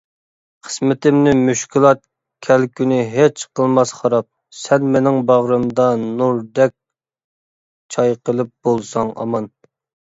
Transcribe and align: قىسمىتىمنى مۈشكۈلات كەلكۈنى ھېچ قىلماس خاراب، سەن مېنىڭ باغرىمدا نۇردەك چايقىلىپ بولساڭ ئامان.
قىسمىتىمنى 0.67 1.33
مۈشكۈلات 1.41 2.01
كەلكۈنى 2.47 2.97
ھېچ 3.17 3.45
قىلماس 3.61 3.93
خاراب، 3.99 4.29
سەن 4.63 4.91
مېنىڭ 4.97 5.21
باغرىمدا 5.29 5.87
نۇردەك 6.09 6.77
چايقىلىپ 7.97 8.55
بولساڭ 8.71 9.17
ئامان. 9.21 9.55